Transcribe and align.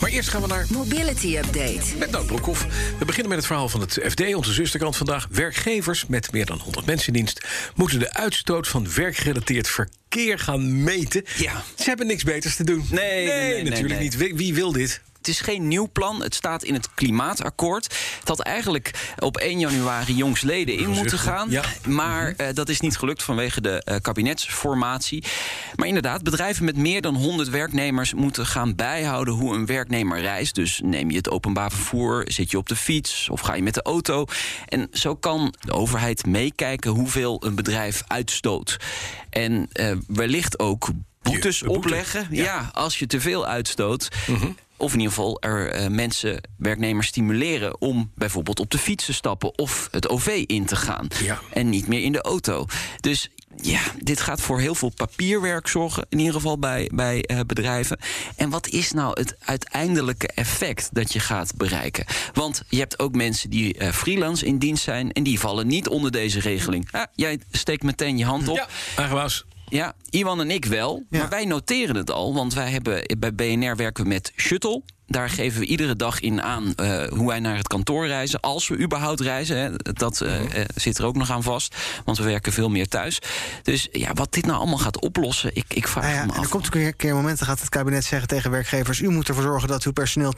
Maar 0.00 0.10
eerst 0.10 0.28
gaan 0.28 0.40
we 0.40 0.46
naar 0.46 0.66
Mobility 0.70 1.36
Update. 1.36 1.96
met 1.98 2.10
Nout 2.10 2.26
Broekhoff. 2.26 2.66
We 2.98 3.04
beginnen 3.04 3.28
met 3.28 3.38
het 3.38 3.46
verhaal 3.46 3.68
van 3.68 3.80
het 3.80 4.00
FD, 4.08 4.34
onze 4.34 4.52
zusterkant 4.52 4.96
vandaag. 4.96 5.26
Werkgevers 5.30 6.06
met 6.06 6.32
meer 6.32 6.46
dan 6.46 6.58
100 6.58 6.86
mensen 6.86 7.06
in 7.06 7.12
dienst... 7.12 7.46
moeten 7.74 7.98
de 7.98 8.12
uitstoot 8.12 8.68
van 8.68 8.94
werkgerelateerd 8.94 9.68
verkeer 9.68 10.38
gaan 10.38 10.82
meten. 10.82 11.24
Ja. 11.36 11.62
Ze 11.74 11.84
hebben 11.84 12.06
niks 12.06 12.24
beters 12.24 12.56
te 12.56 12.64
doen. 12.64 12.86
Nee, 12.90 13.26
nee, 13.26 13.26
nee, 13.26 13.52
nee, 13.52 13.62
natuurlijk 13.62 13.94
nee. 13.94 14.02
niet. 14.02 14.16
Wie, 14.16 14.34
wie 14.34 14.54
wil 14.54 14.72
dit? 14.72 15.00
Het 15.26 15.34
is 15.34 15.40
geen 15.40 15.68
nieuw 15.68 15.88
plan. 15.92 16.22
Het 16.22 16.34
staat 16.34 16.62
in 16.62 16.74
het 16.74 16.94
klimaatakkoord. 16.94 17.84
Het 18.18 18.28
had 18.28 18.40
eigenlijk 18.40 19.12
op 19.18 19.36
1 19.36 19.58
januari 19.58 20.14
jongsleden 20.14 20.78
in 20.78 20.90
moeten 20.90 21.18
gaan. 21.18 21.50
ja. 21.50 21.64
Maar 21.86 22.34
eh, 22.36 22.54
dat 22.54 22.68
is 22.68 22.80
niet 22.80 22.96
gelukt 22.96 23.22
vanwege 23.22 23.60
de 23.60 23.82
eh, 23.82 23.96
kabinetsformatie. 24.00 25.24
Maar 25.74 25.86
inderdaad, 25.86 26.22
bedrijven 26.22 26.64
met 26.64 26.76
meer 26.76 27.00
dan 27.00 27.14
100 27.14 27.48
werknemers 27.48 28.14
moeten 28.14 28.46
gaan 28.46 28.74
bijhouden 28.74 29.34
hoe 29.34 29.54
een 29.54 29.66
werknemer 29.66 30.20
reist. 30.20 30.54
Dus 30.54 30.80
neem 30.84 31.10
je 31.10 31.16
het 31.16 31.30
openbaar 31.30 31.70
vervoer, 31.70 32.24
zit 32.26 32.50
je 32.50 32.58
op 32.58 32.68
de 32.68 32.76
fiets 32.76 33.28
of 33.28 33.40
ga 33.40 33.54
je 33.54 33.62
met 33.62 33.74
de 33.74 33.82
auto. 33.82 34.24
En 34.66 34.88
zo 34.92 35.16
kan 35.16 35.54
de 35.60 35.72
overheid 35.72 36.26
meekijken 36.26 36.90
hoeveel 36.90 37.42
een 37.44 37.54
bedrijf 37.54 38.02
uitstoot. 38.06 38.76
En 39.30 39.68
eh, 39.72 39.92
wellicht 40.06 40.58
ook 40.58 40.88
boetes 41.32 41.60
boete. 41.60 41.78
opleggen. 41.78 42.26
Ja. 42.30 42.44
ja, 42.44 42.70
als 42.72 42.98
je 42.98 43.06
te 43.06 43.20
veel 43.20 43.46
uitstoot. 43.46 44.08
Mhm. 44.26 44.46
Of 44.78 44.92
in 44.92 44.98
ieder 44.98 45.14
geval 45.14 45.40
er 45.40 45.70
eh, 45.70 45.86
mensen, 45.88 46.40
werknemers 46.58 47.06
stimuleren 47.06 47.80
om 47.80 48.10
bijvoorbeeld 48.14 48.60
op 48.60 48.70
de 48.70 48.78
fiets 48.78 49.04
te 49.04 49.12
stappen 49.12 49.58
of 49.58 49.88
het 49.90 50.08
OV 50.08 50.44
in 50.46 50.66
te 50.66 50.76
gaan. 50.76 51.08
Ja. 51.22 51.40
En 51.52 51.70
niet 51.70 51.86
meer 51.86 52.02
in 52.02 52.12
de 52.12 52.22
auto. 52.22 52.66
Dus 53.00 53.30
ja, 53.62 53.80
dit 53.98 54.20
gaat 54.20 54.40
voor 54.40 54.60
heel 54.60 54.74
veel 54.74 54.92
papierwerk 54.96 55.68
zorgen, 55.68 56.06
in 56.08 56.18
ieder 56.18 56.34
geval 56.34 56.58
bij, 56.58 56.90
bij 56.94 57.22
eh, 57.22 57.40
bedrijven. 57.46 57.98
En 58.36 58.50
wat 58.50 58.68
is 58.68 58.92
nou 58.92 59.20
het 59.20 59.36
uiteindelijke 59.38 60.28
effect 60.28 60.88
dat 60.92 61.12
je 61.12 61.20
gaat 61.20 61.56
bereiken? 61.56 62.06
Want 62.32 62.62
je 62.68 62.78
hebt 62.78 62.98
ook 62.98 63.14
mensen 63.14 63.50
die 63.50 63.74
eh, 63.74 63.92
freelance 63.92 64.46
in 64.46 64.58
dienst 64.58 64.82
zijn 64.82 65.12
en 65.12 65.22
die 65.22 65.40
vallen 65.40 65.66
niet 65.66 65.88
onder 65.88 66.10
deze 66.10 66.40
regeling. 66.40 66.88
Ah, 66.90 67.02
jij 67.14 67.40
steekt 67.50 67.82
meteen 67.82 68.18
je 68.18 68.24
hand 68.24 68.48
op. 68.48 68.56
Ja, 68.56 68.68
aangewaas. 68.96 69.44
Ja, 69.68 69.94
Iwan 70.10 70.40
en 70.40 70.50
ik 70.50 70.64
wel. 70.64 71.04
Maar 71.08 71.28
wij 71.28 71.44
noteren 71.44 71.96
het 71.96 72.10
al, 72.10 72.34
want 72.34 72.54
wij 72.54 72.70
hebben 72.70 73.18
bij 73.18 73.34
BNR 73.34 73.76
werken 73.76 74.02
we 74.02 74.08
met 74.08 74.32
Shuttle. 74.36 74.82
Daar 75.06 75.30
geven 75.30 75.60
we 75.60 75.66
iedere 75.66 75.96
dag 75.96 76.20
in 76.20 76.42
aan 76.42 76.74
eh, 76.74 77.08
hoe 77.08 77.26
wij 77.26 77.40
naar 77.40 77.56
het 77.56 77.68
kantoor 77.68 78.06
reizen. 78.06 78.40
Als 78.40 78.68
we 78.68 78.78
überhaupt 78.78 79.20
reizen. 79.20 79.56
Hè, 79.56 79.70
dat 79.76 80.20
eh, 80.20 80.32
zit 80.74 80.98
er 80.98 81.04
ook 81.04 81.16
nog 81.16 81.30
aan 81.30 81.42
vast. 81.42 81.74
Want 82.04 82.18
we 82.18 82.24
werken 82.24 82.52
veel 82.52 82.68
meer 82.68 82.88
thuis. 82.88 83.18
Dus 83.62 83.88
ja, 83.92 84.12
wat 84.14 84.32
dit 84.32 84.46
nou 84.46 84.58
allemaal 84.58 84.78
gaat 84.78 85.00
oplossen, 85.00 85.50
ik, 85.54 85.64
ik 85.68 85.88
vraag 85.88 86.04
Nou 86.04 86.16
ja, 86.16 86.24
me 86.24 86.32
af. 86.32 86.42
er 86.44 86.48
komt 86.48 86.66
ook 86.66 86.74
een 86.74 86.96
keer 86.96 87.10
een 87.10 87.16
moment, 87.16 87.38
dan 87.38 87.48
gaat 87.48 87.60
het 87.60 87.68
kabinet 87.68 88.04
zeggen 88.04 88.28
tegen 88.28 88.50
werkgevers... 88.50 89.00
u 89.00 89.08
moet 89.08 89.28
ervoor 89.28 89.42
zorgen 89.42 89.68
dat 89.68 89.82
uw 89.82 89.92
personeel 89.92 90.32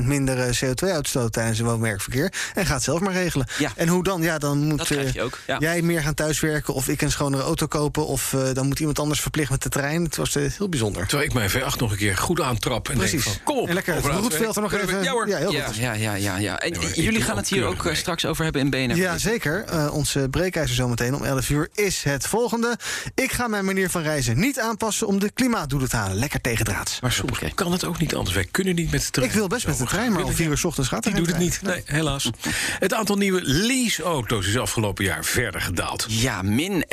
10% 0.00 0.04
minder 0.04 0.38
eh, 0.38 0.54
CO2 0.64 0.88
uitstoot 0.90 1.32
tijdens 1.32 1.58
het 1.58 1.66
woon-werkverkeer. 1.66 2.32
En 2.54 2.66
gaat 2.66 2.82
zelf 2.82 3.00
maar 3.00 3.12
regelen. 3.12 3.46
Ja. 3.58 3.72
En 3.76 3.88
hoe 3.88 4.02
dan? 4.02 4.22
Ja, 4.22 4.38
dan 4.38 4.58
moet 4.58 4.78
Dat 4.78 4.86
krijg 4.86 5.12
je 5.14 5.22
ook, 5.22 5.38
ja. 5.46 5.56
jij 5.58 5.82
meer 5.82 6.02
gaan 6.02 6.14
thuiswerken... 6.14 6.74
of 6.74 6.88
ik 6.88 7.02
een 7.02 7.10
schonere 7.10 7.42
auto 7.42 7.66
kopen... 7.66 8.06
of 8.06 8.32
eh, 8.32 8.52
dan 8.52 8.66
moet 8.66 8.78
iemand 8.78 8.98
anders 8.98 9.20
verplicht 9.20 9.50
met 9.50 9.62
de 9.62 9.68
trein. 9.68 10.04
Het 10.04 10.16
was 10.16 10.34
heel 10.34 10.68
bijzonder. 10.68 11.06
Terwijl 11.06 11.28
ik 11.28 11.34
mijn 11.34 11.50
V8 11.50 11.78
nog 11.78 11.90
een 11.90 11.96
keer 11.96 12.16
goed 12.16 12.40
aantrap 12.40 12.88
en 12.88 12.96
Precies. 12.96 13.24
denk 13.24 13.36
van, 13.36 13.44
kom 13.44 13.58
op. 13.58 13.68
En 13.68 13.74
lekker 13.74 14.13
het 14.16 14.24
overuit. 14.24 14.44
roetfilter 14.44 14.62
nog 14.62 14.72
even... 14.88 15.02
Ja 15.02 15.10
hoor. 15.12 15.28
Ja, 15.28 15.36
heel 15.36 15.52
ja, 15.52 15.66
goed. 15.66 15.76
ja, 15.76 15.92
ja, 15.92 16.14
ja, 16.14 16.36
ja. 16.36 16.60
En 16.60 16.80
Ja, 16.80 16.88
jullie 16.94 17.22
gaan 17.22 17.36
het 17.36 17.48
hier 17.48 17.64
ook 17.64 17.78
eh, 17.78 17.84
mee. 17.84 17.94
straks 17.94 18.24
over 18.26 18.44
hebben 18.44 18.62
in 18.62 18.70
BNR. 18.70 18.96
Ja, 18.96 19.18
zeker. 19.18 19.64
Eh, 19.64 19.94
onze 19.94 20.28
breekijzer 20.30 20.74
zometeen 20.74 21.14
om 21.14 21.24
11 21.24 21.50
uur 21.50 21.68
is 21.74 22.02
het 22.02 22.26
volgende. 22.26 22.76
Ik 23.14 23.32
ga 23.32 23.48
mijn 23.48 23.64
manier 23.64 23.90
van 23.90 24.02
reizen 24.02 24.38
niet 24.38 24.60
aanpassen 24.60 25.06
om 25.06 25.18
de 25.18 25.30
klimaatdoelen 25.30 25.88
te 25.88 25.96
halen. 25.96 26.16
Lekker 26.16 26.40
tegendraads. 26.40 27.00
Maar 27.00 27.12
soms 27.12 27.38
kan 27.54 27.72
het 27.72 27.84
ook 27.84 27.98
niet 27.98 28.14
anders. 28.14 28.34
Wij 28.34 28.48
kunnen 28.50 28.74
niet 28.74 28.90
met 28.90 29.02
de 29.02 29.10
trein. 29.10 29.28
Ik 29.28 29.34
wil 29.34 29.46
best 29.46 29.66
met 29.66 29.78
de 29.78 29.84
trein, 29.84 30.12
maar 30.12 30.24
om 30.24 30.32
4 30.32 30.48
uur 30.48 30.58
's 30.58 30.64
ochtends 30.64 30.88
gaat 30.88 31.04
er 31.04 31.10
Die 31.14 31.20
doet 31.20 31.30
het 31.30 31.40
niet. 31.42 31.60
Nee, 31.62 31.82
helaas. 31.84 32.30
Het 32.78 32.94
aantal 32.94 33.16
nieuwe 33.16 33.40
leaseauto's 33.42 34.46
is 34.46 34.58
afgelopen 34.58 35.04
jaar 35.04 35.24
verder 35.24 35.60
gedaald. 35.60 36.06
Ja, 36.08 36.42
min 36.42 36.84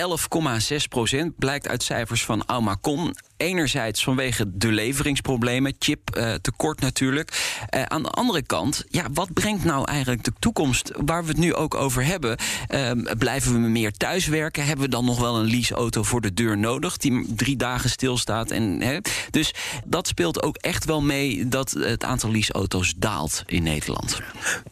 11,6 0.72 0.76
procent 0.90 1.38
blijkt 1.38 1.68
uit 1.68 1.84
cijfers 1.84 2.26
van 2.26 2.46
Almacom. 2.46 3.14
Enerzijds 3.41 4.03
vanwege 4.03 4.46
de 4.53 4.68
leveringsproblemen, 4.68 5.75
chiptekort 5.79 6.44
tekort 6.44 6.79
natuurlijk. 6.79 7.59
Eh, 7.69 7.81
aan 7.81 8.03
de 8.03 8.09
andere 8.09 8.41
kant, 8.41 8.84
ja, 8.90 9.06
wat 9.13 9.34
brengt 9.34 9.63
nou 9.63 9.85
eigenlijk 9.85 10.24
de 10.24 10.31
toekomst 10.40 10.91
waar 11.06 11.24
we 11.24 11.28
het 11.28 11.38
nu 11.38 11.53
ook 11.53 11.75
over 11.75 12.06
hebben? 12.06 12.38
Ehm, 12.68 13.18
blijven 13.18 13.53
we 13.53 13.59
meer 13.59 13.91
thuiswerken? 13.91 14.66
Hebben 14.66 14.85
we 14.85 14.91
dan 14.91 15.06
nog 15.06 15.19
wel 15.19 15.38
een 15.38 15.50
leaseauto 15.50 16.03
voor 16.03 16.22
de 16.22 16.34
deur 16.34 16.57
nodig 16.57 16.97
die 16.97 17.34
drie 17.35 17.56
dagen 17.56 17.90
stilstaat? 17.90 18.51
En, 18.51 18.81
hè? 18.81 18.97
Dus 19.30 19.53
dat 19.85 20.07
speelt 20.07 20.44
ook 20.44 20.57
echt 20.57 20.85
wel 20.85 21.01
mee 21.01 21.47
dat 21.47 21.72
het 21.72 22.03
aantal 22.03 22.31
leaseauto's 22.31 22.94
daalt 22.97 23.44
in 23.46 23.63
Nederland. 23.63 24.19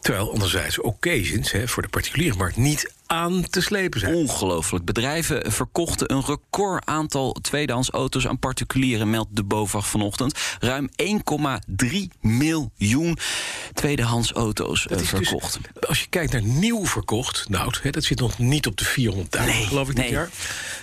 Terwijl 0.01 0.31
anderzijds 0.31 0.81
occasions 0.81 1.51
hè, 1.51 1.67
voor 1.67 1.81
de 1.81 1.89
particuliere 1.89 2.35
markt 2.35 2.57
niet 2.57 2.97
aan 3.11 3.49
te 3.49 3.61
slepen 3.61 3.99
zijn. 3.99 4.13
Ongelooflijk. 4.15 4.85
Bedrijven 4.85 5.51
verkochten 5.51 6.11
een 6.13 6.23
record 6.25 6.85
aantal 6.85 7.31
tweedehands 7.41 7.89
auto's 7.89 8.27
aan 8.27 8.39
particulieren, 8.39 9.09
meldt 9.09 9.35
de 9.35 9.43
BOVAG 9.43 9.87
vanochtend. 9.87 10.39
Ruim 10.59 10.89
1,3 10.95 12.07
miljoen 12.21 13.17
tweedehands 13.73 14.31
auto's 14.31 14.83
eh, 14.83 14.89
Dat 14.89 15.01
is 15.01 15.09
dus- 15.09 15.27
verkocht. 15.29 15.59
als 15.87 15.99
je 15.99 16.07
kijkt 16.07 16.31
naar 16.31 16.41
nieuw 16.41 16.85
verkocht, 16.85 17.49
nou, 17.49 17.73
hè, 17.81 17.89
dat 17.89 18.03
zit 18.03 18.19
nog 18.19 18.37
niet 18.37 18.67
op 18.67 18.77
de 18.77 18.85
400.000, 18.85 19.45
Nee, 19.45 19.65
geloof 19.65 19.89
ik, 19.89 19.95
dit 19.95 20.09
jaar. 20.09 20.29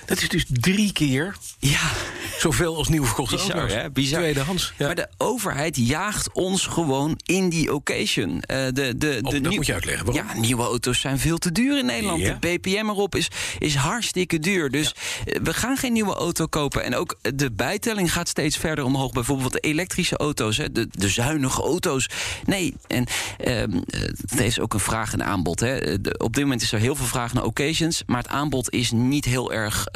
Dat 0.07 0.23
is 0.23 0.29
dus 0.29 0.45
drie 0.49 0.93
keer 0.93 1.37
Ja, 1.59 1.91
zoveel 2.39 2.77
als 2.77 2.89
nieuw 2.89 3.05
verkochte 3.05 3.37
bizar, 3.37 3.57
auto's. 3.57 3.75
hè? 3.75 3.91
Bizar. 3.91 4.21
Tweedehands. 4.21 4.73
Ja. 4.79 4.87
Maar 4.87 4.95
de 4.95 5.09
overheid 5.17 5.77
jaagt 5.77 6.33
ons 6.33 6.67
gewoon 6.67 7.19
in 7.25 7.49
die 7.49 7.75
occasion. 7.75 8.41
Eh, 8.41 8.65
de, 8.65 8.73
de, 8.73 8.97
de 8.99 9.19
Oh, 9.23 9.31
dat 9.33 9.41
nieuw- 9.41 9.55
moet 9.55 9.67
je 9.67 9.73
uitleggen. 9.73 10.07
Waarom? 10.07 10.27
Ja, 10.27 10.35
nieuwe 10.41 10.63
auto's 10.63 11.01
zijn 11.01 11.19
veel 11.19 11.39
te 11.39 11.53
duur 11.53 11.79
in 11.79 11.87
Nederland. 11.87 12.21
Ja. 12.21 12.37
De 12.41 12.59
BPM 12.59 12.89
erop 12.89 13.15
is, 13.15 13.29
is 13.59 13.75
hartstikke 13.75 14.39
duur. 14.39 14.71
Dus 14.71 14.95
eh, 15.27 15.41
we 15.43 15.55
gaan 15.55 15.77
geen 15.77 15.93
nieuwe 15.93 16.15
auto 16.15 16.47
kopen. 16.47 16.85
En 16.85 16.95
ook 16.95 17.17
de 17.35 17.53
bijtelling 17.53 18.13
gaat 18.13 18.29
steeds 18.29 18.57
verder 18.57 18.85
omhoog. 18.85 19.13
Bijvoorbeeld 19.13 19.53
de 19.53 19.59
elektrische 19.61 20.17
auto's, 20.17 20.57
hè, 20.57 20.73
de, 20.73 20.89
de 20.91 21.09
zuinige 21.09 21.63
auto's. 21.63 22.09
Nee, 22.47 22.75
en 22.87 23.05
ehm, 23.39 23.73
eh, 23.87 24.01
het 24.27 24.41
is 24.41 24.61
ook 24.61 24.75
een 24.75 24.81
vraag 24.81 25.13
en 25.13 25.25
aanbod. 25.25 25.61
Hè. 25.61 26.01
De- 26.01 26.15
op 26.19 26.35
dit 26.35 26.43
moment 26.43 26.63
is 26.63 26.73
er 26.73 26.79
heel 26.79 26.95
veel 26.97 27.07
vraag 27.07 27.33
naar 27.33 27.45
occasions. 27.45 28.03
Maar 28.07 28.23
het 28.23 28.29
aanbod 28.29 28.71
is 28.73 28.91
niet 28.91 29.25
heel 29.25 29.53
erg 29.53 29.87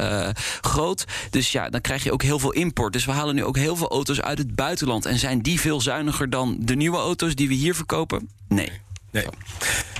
groot. 0.61 1.05
Dus 1.29 1.51
ja, 1.51 1.69
dan 1.69 1.81
krijg 1.81 2.03
je 2.03 2.11
ook 2.11 2.21
heel 2.23 2.30
veel 2.39 2.51
import. 2.51 2.93
Dus 2.93 3.05
we 3.05 3.11
halen 3.11 3.35
nu 3.35 3.43
ook 3.43 3.57
heel 3.57 3.75
veel 3.75 3.89
auto's 3.89 4.21
uit 4.21 4.37
het 4.37 4.55
buitenland. 4.55 5.05
En 5.05 5.19
zijn 5.19 5.41
die 5.41 5.59
veel 5.59 5.81
zuiniger 5.81 6.29
dan 6.29 6.57
de 6.59 6.75
nieuwe 6.75 6.97
auto's 6.97 7.35
die 7.35 7.47
we 7.47 7.53
hier 7.53 7.75
verkopen? 7.75 8.29
Nee, 8.47 8.69
Nee. 9.11 9.25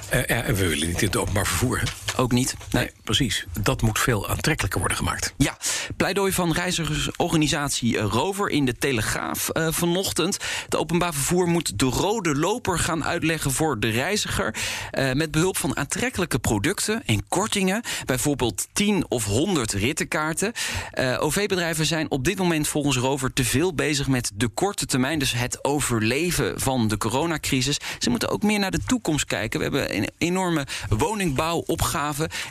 Eh, 0.10 0.48
en 0.48 0.56
we 0.56 0.68
willen 0.68 0.88
niet 0.88 1.02
in 1.02 1.08
het 1.08 1.16
openbaar 1.16 1.48
vervoer. 1.48 1.84
Ook 2.18 2.32
niet. 2.32 2.56
Nee. 2.72 2.84
Nee, 2.84 2.92
precies. 3.04 3.46
Dat 3.62 3.82
moet 3.82 4.00
veel 4.00 4.30
aantrekkelijker 4.30 4.80
worden 4.80 4.98
gemaakt. 4.98 5.34
Ja, 5.38 5.58
pleidooi 5.98 6.32
van 6.32 6.52
reizigersorganisatie 6.54 7.98
eh, 7.98 8.06
Rover 8.10 8.50
in 8.50 8.66
de 8.66 8.78
Telegraaf 8.78 9.50
eh, 9.50 9.68
vanochtend. 9.72 10.38
Het 10.66 10.76
openbaar 10.76 11.14
vervoer 11.14 11.48
moet 11.48 11.80
de 11.80 11.86
rode 11.86 12.36
loper 12.36 12.80
gaan 12.80 13.04
uitleggen 13.04 13.52
voor 13.52 13.80
de 13.80 13.90
reiziger. 13.90 14.56
eh, 14.92 15.12
met 15.12 15.32
behulp 15.32 15.58
van 15.58 15.78
aantrekkelijke 15.78 16.40
producten 16.40 17.04
en 17.06 17.28
kortingen. 17.28 17.84
Bijvoorbeeld 18.06 18.68
10 18.74 19.06
of 19.10 19.26
100 19.26 19.72
rittenkaarten. 19.72 20.52
OV-bedrijven 21.20 21.86
zijn 21.86 22.12
op 22.12 22.26
dit 22.26 22.38
moment 22.38 22.68
volgens 22.68 22.98
Rover 22.98 23.34
te 23.34 23.44
veel 23.44 23.74
bezig 23.74 24.08
met 24.08 24.32
de 24.36 24.48
korte 24.48 24.86
termijn. 24.86 25.20
Dus 25.20 25.34
het 25.34 25.64
overleven 25.64 26.60
van 26.60 26.88
de 26.88 26.98
coronacrisis. 26.98 27.80
Ze 28.00 28.10
moeten 28.10 28.30
ook 28.30 28.44
meer 28.44 28.60
naar 28.60 28.72
de 28.72 28.84
toekomst 28.86 29.26
kijken. 29.26 29.60
We 29.60 29.66
hebben 29.66 29.96
een 29.96 30.10
enorme 30.18 30.66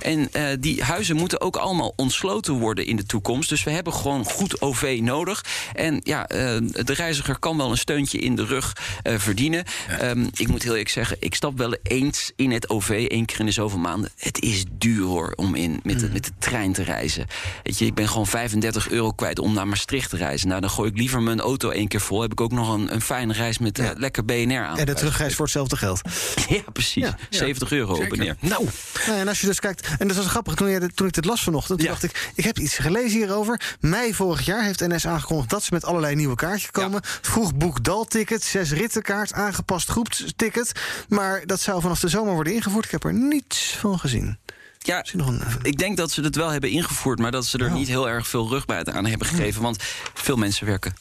En 0.00 0.32
eh, 0.32 0.44
die 0.60 0.82
huizen 0.82 1.16
moeten 1.16 1.40
ook 1.40 1.56
allemaal 1.56 1.92
ontsloten 1.96 2.54
worden 2.54 2.86
in 2.86 2.96
de 2.96 3.04
toekomst. 3.04 3.48
Dus 3.48 3.64
we 3.64 3.70
hebben 3.70 3.92
gewoon 3.92 4.24
goed 4.24 4.60
OV 4.60 4.98
nodig. 5.02 5.44
En 5.74 6.00
ja, 6.04 6.28
eh, 6.28 6.38
de 6.72 6.92
reiziger 6.92 7.38
kan 7.38 7.56
wel 7.56 7.70
een 7.70 7.78
steuntje 7.78 8.18
in 8.18 8.36
de 8.36 8.44
rug 8.44 8.76
eh, 9.02 9.14
verdienen. 9.18 9.64
Ehm, 9.98 10.26
ik 10.34 10.48
moet 10.48 10.62
heel 10.62 10.72
eerlijk 10.72 10.88
zeggen, 10.88 11.16
ik 11.20 11.34
stap 11.34 11.58
wel 11.58 11.74
eens 11.82 12.32
in 12.36 12.50
het 12.50 12.68
OV, 12.68 13.06
één 13.08 13.24
keer 13.24 13.40
in 13.40 13.46
de 13.46 13.52
zoveel 13.52 13.78
maanden. 13.78 14.10
Het 14.16 14.40
is 14.42 14.64
duur 14.70 15.04
hoor, 15.04 15.32
om 15.36 15.54
in, 15.54 15.80
met, 15.82 16.00
de, 16.00 16.08
met 16.12 16.24
de 16.24 16.32
trein 16.38 16.72
te 16.72 16.82
reizen. 16.82 17.26
Weet 17.62 17.78
je, 17.78 17.86
ik 17.86 17.94
ben 17.94 18.08
gewoon 18.08 18.26
35 18.26 18.88
euro 18.88 19.10
kwijt 19.10 19.38
om 19.38 19.54
naar 19.54 19.68
Maastricht 19.68 20.10
te 20.10 20.16
reizen. 20.16 20.48
Nou, 20.48 20.60
dan 20.60 20.70
gooi 20.70 20.90
ik 20.90 20.96
liever 20.96 21.22
mijn 21.22 21.40
auto 21.40 21.70
één 21.70 21.88
keer 21.88 22.00
vol. 22.00 22.20
Heb 22.20 22.32
ik 22.32 22.40
ook 22.40 22.52
nog 22.52 22.74
een, 22.74 22.92
een 22.92 23.00
fijne 23.00 23.32
reis 23.32 23.58
met 23.58 23.82
lekker 23.96 24.24
BNR 24.24 24.64
aan. 24.64 24.78
En 24.78 24.86
de 24.86 24.94
terugreis 24.94 25.34
voor 25.34 25.44
hetzelfde 25.44 25.76
geld. 25.76 26.00
Ja, 26.48 26.62
precies. 26.72 27.02
Ja, 27.02 27.16
70 27.30 27.72
euro 27.72 27.94
op 27.94 28.12
en 28.12 28.18
neer. 28.18 28.36
Nou, 28.40 28.66
Nou, 29.06 29.18
en 29.18 29.28
als 29.28 29.39
je 29.39 29.39
dus 29.46 29.60
kijkt, 29.60 29.88
en 29.98 30.08
dat 30.08 30.16
was 30.16 30.26
grappig, 30.26 30.54
toen, 30.54 30.68
je- 30.68 30.90
toen 30.94 31.06
ik 31.06 31.12
dit 31.12 31.24
las 31.24 31.42
vanochtend, 31.42 31.78
toen 31.78 31.86
Ja. 31.88 31.92
dacht 31.94 32.04
ik, 32.04 32.30
ik 32.34 32.44
heb 32.44 32.58
iets 32.58 32.76
gelezen 32.78 33.18
hierover. 33.18 33.76
Mei 33.80 34.14
vorig 34.14 34.44
jaar 34.44 34.62
heeft 34.64 34.80
NS 34.88 35.06
aangekondigd 35.06 35.50
dat 35.50 35.62
ze 35.62 35.68
met 35.72 35.84
allerlei 35.84 36.14
nieuwe 36.14 36.34
kaartjes 36.34 36.70
komen. 36.70 37.00
Vroeg 37.04 37.54
boek 37.54 37.84
dalticket, 37.84 38.42
zes 38.42 38.70
rittenkaart, 38.72 39.32
aangepast 39.32 39.88
groepsticket. 39.88 40.72
Maar 41.08 41.42
dat 41.46 41.60
zou 41.60 41.80
vanaf 41.80 42.00
de 42.00 42.08
zomer 42.08 42.34
worden 42.34 42.54
ingevoerd. 42.54 42.84
Ik 42.84 42.90
heb 42.90 43.04
er 43.04 43.14
niets 43.14 43.76
van 43.78 43.98
gezien. 43.98 44.38
Ja, 44.78 45.02
Is 45.04 45.12
nog 45.12 45.26
een, 45.28 45.42
ik 45.62 45.78
denk 45.78 45.96
dat 45.96 46.10
ze 46.10 46.20
het 46.22 46.36
wel 46.36 46.48
hebben 46.48 46.70
ingevoerd, 46.70 47.18
maar 47.18 47.30
dat 47.30 47.46
ze 47.46 47.58
er 47.58 47.66
Oh. 47.66 47.72
niet 47.74 47.88
heel 47.88 48.08
erg 48.08 48.28
veel 48.28 48.48
rugbaat 48.48 48.90
aan 48.90 49.06
hebben 49.06 49.26
gegeven. 49.26 49.62
Want 49.62 49.76
veel 50.14 50.36
mensen 50.36 50.66
werken. 50.66 50.94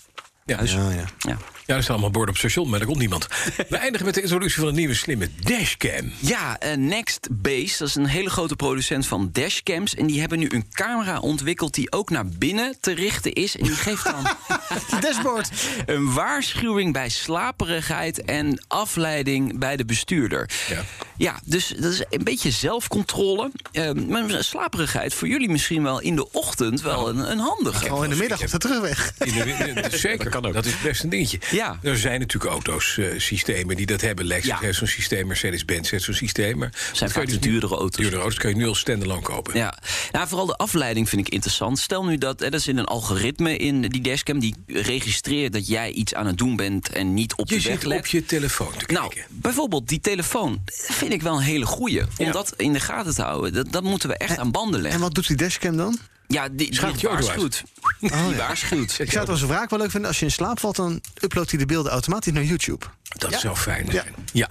ja, 0.46 0.60
ja, 0.64 0.90
ja. 0.92 1.04
Ja. 1.20 1.38
Ja, 1.70 1.76
er 1.76 1.84
staan 1.84 1.96
allemaal 1.96 2.12
borden 2.12 2.36
op 2.36 2.42
het 2.42 2.52
station, 2.52 2.70
maar 2.70 2.80
er 2.80 2.86
komt 2.86 3.00
niemand. 3.00 3.28
We 3.70 3.78
eindigen 3.78 4.06
met 4.06 4.16
de 4.16 4.22
introductie 4.22 4.60
van 4.60 4.68
een 4.68 4.76
nieuwe 4.76 4.94
slimme 4.94 5.30
dashcam. 5.40 6.12
Ja, 6.20 6.60
eh, 6.60 6.78
Next 6.78 7.28
Base, 7.32 7.78
dat 7.78 7.88
is 7.88 7.96
een 7.96 8.06
hele 8.06 8.30
grote 8.30 8.56
producent 8.56 9.08
van 9.08 9.30
dashcams. 9.32 9.96
En 9.96 10.08
die 10.08 10.20
hebben 10.20 10.40
nu 10.40 10.48
een 10.50 10.66
camera 10.72 11.20
ontwikkeld 11.20 11.74
die 11.74 11.92
ook 11.92 12.10
naar 12.10 12.28
binnen 12.28 12.78
te 12.80 12.94
richten 12.94 13.34
is. 13.34 13.58
En 13.58 13.64
die 13.64 13.76
geeft 13.76 14.04
dan 14.04 14.28
Het 14.74 15.02
dashboard. 15.02 15.50
een 15.86 16.14
waarschuwing 16.14 16.94
bij 16.94 17.10
slaperigheid 17.10 18.22
en 18.22 18.66
afleiding 18.68 19.60
bij 19.60 19.78
de 19.78 19.86
bestuurder. 19.86 20.50
Ja. 20.70 20.84
Ja, 21.20 21.40
dus 21.46 21.74
dat 21.80 21.92
is 21.94 22.04
een 22.10 22.24
beetje 22.24 22.52
zelfcontrole. 22.52 23.52
Eh, 23.72 23.92
maar 23.92 24.44
slaperigheid 24.44 25.14
voor 25.14 25.28
jullie 25.28 25.50
misschien 25.50 25.84
wel 25.84 26.00
in 26.02 26.16
de 26.16 26.32
ochtend 26.32 26.82
wel 26.82 27.10
een, 27.10 27.32
een 27.32 27.38
handige. 27.40 27.90
Al 27.90 28.04
in 28.04 28.10
de 28.10 28.16
middag 28.16 28.42
op 28.42 28.50
de 28.52 28.58
terugweg. 28.58 29.14
In 29.20 29.34
de, 29.34 29.82
de- 29.90 29.98
zeker, 29.98 30.42
dat, 30.54 30.66
is 30.66 30.82
best 30.82 31.04
een 31.04 31.10
dingetje. 31.10 31.40
Ja. 31.52 31.80
Er 31.84 31.98
zijn 31.98 32.20
natuurlijk 32.20 32.52
auto's, 32.52 32.98
eh, 32.98 33.06
systemen 33.18 33.76
die 33.76 33.86
dat 33.86 34.02
hebben. 34.02 34.26
Lexus 34.26 34.50
Ja. 34.50 34.58
heeft 34.60 34.78
zo'n 34.78 34.88
systeem, 34.88 35.28
Mercedes-Benz 35.28 35.90
heeft 35.92 36.04
zo'n 36.04 36.14
systeem. 36.14 36.58
Maar 36.58 36.70
dat 36.70 36.98
kan 36.98 37.08
je 37.08 37.14
vaak 37.14 37.26
de 37.26 37.32
niet- 37.32 37.42
duurdere 37.44 37.76
auto's. 37.76 37.96
Duurdere 38.02 38.22
auto's 38.22 38.40
kun 38.40 38.50
je 38.50 38.56
nu 38.56 38.68
al 38.68 38.76
standalone 38.76 39.22
kopen. 39.22 39.56
Ja, 39.58 39.78
nou, 40.12 40.28
vooral 40.28 40.46
de 40.46 40.56
afleiding 40.56 41.10
vind 41.10 41.28
ik 41.28 41.34
interessant. 41.34 41.80
Stel 41.80 42.06
nu 42.06 42.18
dat 42.18 42.42
er 42.42 42.54
is 42.54 42.68
in 42.68 42.78
een 42.78 42.86
algoritme 42.86 43.58
in 43.58 43.82
die 43.82 44.02
dashcam 44.02 44.40
die 44.40 44.56
registreert 44.68 45.54
dat 45.54 45.68
jij 45.68 45.92
iets 45.92 46.14
aan 46.14 46.26
het 46.28 46.38
doen 46.38 46.56
bent 46.56 46.90
en 46.90 47.14
niet 47.14 47.36
op 47.36 47.50
Je 47.50 47.56
de 47.62 47.70
weg 47.70 47.82
let. 47.84 47.98
op 48.00 48.06
je 48.06 48.26
telefoon 48.26 48.72
te 48.78 48.94
Nou, 48.94 49.08
kijken. 49.14 49.26
bijvoorbeeld 49.42 49.88
die 49.88 50.00
telefoon. 50.00 50.64
Vind 51.10 51.22
ik 51.22 51.28
wel 51.28 51.38
een 51.38 51.44
hele 51.46 51.66
goeie. 51.66 52.02
Om 52.02 52.26
Ja. 52.26 52.32
dat 52.32 52.54
in 52.58 52.74
de 52.74 52.80
gaten 52.80 53.16
te 53.16 53.22
houden. 53.22 53.54
Dat, 53.54 53.72
dat 53.72 53.84
moeten 53.84 54.10
we 54.10 54.18
echt 54.18 54.38
aan 54.38 54.52
banden 54.52 54.76
En 54.76 54.82
leggen. 54.82 55.02
wat 55.02 55.14
doet 55.14 55.28
die 55.28 55.38
dashcam 55.38 55.78
dan? 55.78 55.98
Ja, 56.28 56.50
die, 56.50 56.70
die 56.72 56.80
auto 56.80 57.10
waarschuwt. 57.10 57.64
Oh, 58.02 58.10
die 58.28 58.30
ja. 58.32 58.36
waarschuwt. 58.38 59.00
Ik 59.00 59.10
zou 59.12 59.20
het 59.20 59.30
als 59.30 59.42
wraak 59.42 59.70
wel 59.70 59.80
leuk 59.80 59.92
vinden. 59.92 60.10
Als 60.10 60.20
je 60.20 60.26
in 60.26 60.32
slaap 60.32 60.60
valt, 60.60 60.76
dan 60.76 61.02
uploadt 61.22 61.50
hij 61.50 61.60
de 61.60 61.66
beelden 61.66 61.92
automatisch 61.92 62.34
naar 62.34 62.44
YouTube. 62.44 62.86
Dat 63.18 63.34
zou 63.40 63.56
fijn 63.56 63.86
Ja. 63.86 63.92
zijn. 63.92 64.14
Ja. 64.34 64.50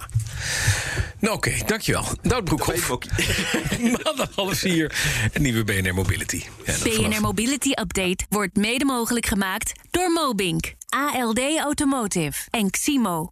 Nou, 1.19 1.35
oké, 1.35 1.51
dankjewel. 1.65 2.05
Nout 2.21 2.43
Broekhoff. 2.43 2.89
Maandag 4.03 4.29
half 4.35 4.57
vier. 4.57 4.95
Een 5.33 5.41
nieuwe 5.41 5.63
BNR 5.63 5.93
Mobility. 5.93 6.43
Ja, 6.65 6.73
BNR 6.83 7.21
Mobility 7.21 7.69
Update 7.69 8.25
wordt 8.29 8.55
mede 8.55 8.85
mogelijk 8.85 9.25
gemaakt 9.25 9.71
door 9.91 10.11
Mobink, 10.11 10.73
ALD 10.89 11.39
Automotive 11.63 12.47
en 12.49 12.69
Ximo. 12.69 13.31